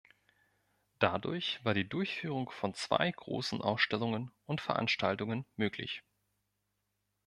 [0.97, 6.01] Dadurch war die Durchführung von zwei großen Ausstellungen und Veranstaltungen möglich.